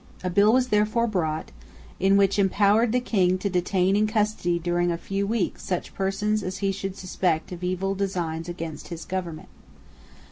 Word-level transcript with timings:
A 0.23 0.31
bill 0.31 0.51
was 0.51 0.69
therefore 0.69 1.05
brought 1.05 1.51
in 1.99 2.17
which 2.17 2.39
empowered 2.39 2.91
the 2.91 2.99
King 2.99 3.37
to 3.37 3.51
detain 3.51 3.95
in 3.95 4.07
custody 4.07 4.57
during 4.57 4.91
a 4.91 4.97
few 4.97 5.27
weeks 5.27 5.61
such 5.61 5.93
persons 5.93 6.41
as 6.41 6.57
he 6.57 6.71
should 6.71 6.97
suspect 6.97 7.51
of 7.51 7.63
evil 7.63 7.93
designs 7.93 8.49
against 8.49 8.87
his 8.87 9.05
government. 9.05 9.49